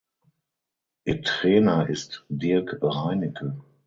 [1.05, 3.61] Ihr Trainer ist Dirk Reinicke.